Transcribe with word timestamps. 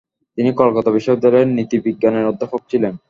তিনি 0.37 0.49
কলকাতা 0.53 0.89
বিশ্ববিদ্যালয়ের 0.91 1.53
নীতিবিজ্ঞানের 1.57 2.29
অধ্যাপক 2.31 2.61
ছিলেন। 2.71 2.93